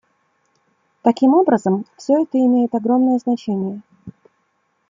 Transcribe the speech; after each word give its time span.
Таким 1.03 1.35
образом, 1.35 1.85
все 1.95 2.23
это 2.23 2.35
имеет 2.39 2.73
огромное 2.73 3.19
значение. 3.19 3.83